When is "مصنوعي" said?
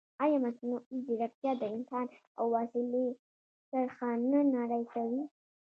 0.45-0.97